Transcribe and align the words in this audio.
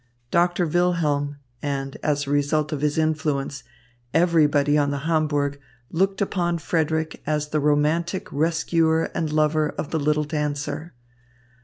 Doctor 0.31 0.65
Wilhelm 0.65 1.35
and, 1.61 1.95
as 2.01 2.25
a 2.25 2.31
result 2.31 2.71
of 2.71 2.81
his 2.81 2.97
influence, 2.97 3.63
everybody 4.15 4.75
on 4.75 4.89
the 4.89 5.05
Hamburg 5.05 5.59
looked 5.91 6.21
upon 6.23 6.57
Frederick 6.57 7.21
as 7.27 7.49
the 7.49 7.59
romantic 7.59 8.27
rescuer 8.33 9.11
and 9.13 9.31
lover 9.31 9.69
of 9.77 9.91
the 9.91 9.99
little 9.99 10.23
dancer. 10.23 10.95